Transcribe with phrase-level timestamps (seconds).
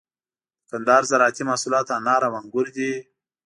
[0.63, 2.91] د کندهار زراعتي محصولات انار او انگور دي.